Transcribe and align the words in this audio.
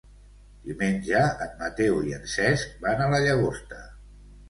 Diumenge 0.63 1.21
en 1.47 1.53
Mateu 1.61 2.01
i 2.09 2.17
en 2.19 2.27
Cesc 2.35 2.77
van 2.89 3.07
a 3.11 3.15
la 3.15 3.25
Llagosta. 3.29 3.89